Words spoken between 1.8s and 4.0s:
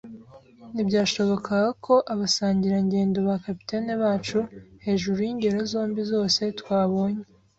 ko abasangirangendo ba capitaine